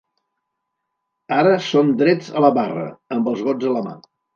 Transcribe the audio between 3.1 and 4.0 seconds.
amb els gots a la